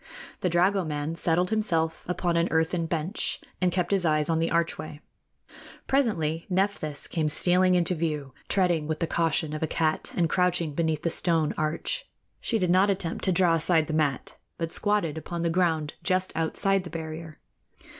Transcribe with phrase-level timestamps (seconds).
[0.39, 4.99] The dragoman settled himself upon an earthen bench and kept his eyes on the archway.
[5.85, 10.69] Presently Nephthys came stealing into view, treading with the caution of a cat and crouching
[10.69, 12.09] low beneath the stone arch.
[12.39, 16.33] She did not attempt to draw aside the mat, but squatted upon the ground just
[16.35, 17.37] outside the barrier.